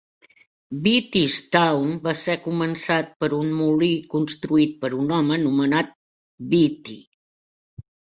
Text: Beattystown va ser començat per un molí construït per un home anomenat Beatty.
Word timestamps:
Beattystown 0.85 1.91
va 2.07 2.13
ser 2.21 2.35
començat 2.45 3.11
per 3.23 3.29
un 3.39 3.51
molí 3.57 3.89
construït 4.13 4.73
per 4.87 4.91
un 5.01 5.13
home 5.19 5.37
anomenat 5.37 5.93
Beatty. 6.55 6.97